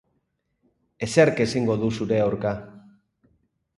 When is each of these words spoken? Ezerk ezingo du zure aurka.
Ezerk 1.07 1.43
ezingo 1.47 1.77
du 1.85 1.91
zure 2.01 2.21
aurka. 2.25 2.55